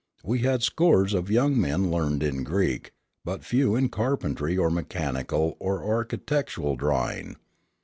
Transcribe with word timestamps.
We 0.23 0.39
had 0.39 0.63
scores 0.63 1.13
of 1.13 1.29
young 1.29 1.61
men 1.61 1.91
learned 1.91 2.23
in 2.23 2.43
Greek, 2.43 2.91
but 3.23 3.43
few 3.45 3.75
in 3.75 3.89
carpentry 3.89 4.57
or 4.57 4.71
mechanical 4.71 5.57
or 5.59 5.83
architectural 5.83 6.75
drawing. 6.75 7.35